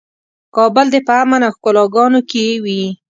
کابل 0.55 0.85
دې 0.93 0.99
په 1.07 1.13
امن 1.21 1.41
او 1.47 1.53
ښکلاګانو 1.55 2.19
کې 2.29 2.45
وي. 2.63 2.83